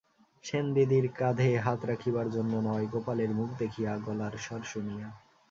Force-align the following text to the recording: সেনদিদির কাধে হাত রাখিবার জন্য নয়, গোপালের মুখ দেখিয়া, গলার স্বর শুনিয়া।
সেনদিদির 0.43 1.05
কাধে 1.11 1.49
হাত 1.57 1.79
রাখিবার 1.85 2.27
জন্য 2.31 2.53
নয়, 2.67 2.85
গোপালের 2.87 3.31
মুখ 3.33 3.49
দেখিয়া, 3.59 3.91
গলার 3.97 4.33
স্বর 4.37 4.61
শুনিয়া। 4.63 5.07